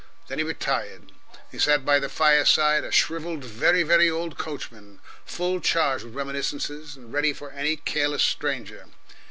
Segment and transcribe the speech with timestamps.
[0.29, 1.11] Then he retired.
[1.51, 6.95] He sat by the fireside, a shrivelled, very, very old coachman, full charged with reminiscences,
[6.95, 8.87] and ready for any careless stranger.